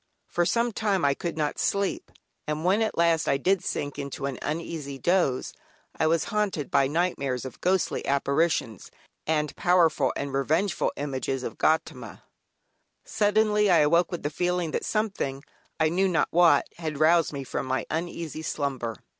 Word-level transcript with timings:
For 0.25 0.47
some 0.47 0.71
time 0.71 1.05
I 1.05 1.13
could 1.13 1.37
not 1.37 1.59
sleep, 1.59 2.09
and 2.47 2.65
when 2.65 2.81
at 2.81 2.97
last 2.97 3.27
I 3.29 3.37
did 3.37 3.63
sink 3.63 3.99
into 3.99 4.25
an 4.25 4.39
uneasy 4.41 4.97
doze 4.97 5.53
I 5.95 6.07
was 6.07 6.23
haunted 6.33 6.71
by 6.71 6.87
nightmares 6.87 7.45
of 7.45 7.61
ghostly 7.61 8.03
apparitions, 8.07 8.89
and 9.27 9.55
powerful 9.55 10.11
and 10.15 10.33
revengeful 10.33 10.91
images 10.95 11.43
of 11.43 11.59
Gaudama. 11.59 12.23
Suddenly 13.05 13.69
I 13.69 13.77
awoke 13.77 14.11
with 14.11 14.23
the 14.23 14.31
feeling 14.31 14.71
that 14.71 14.85
something, 14.85 15.43
I 15.79 15.89
knew 15.89 16.07
not 16.07 16.29
what, 16.31 16.65
had 16.79 16.99
roused 16.99 17.31
me 17.31 17.43
from 17.43 17.67
my 17.67 17.85
uneasy 17.91 18.41
slumber. 18.41 18.95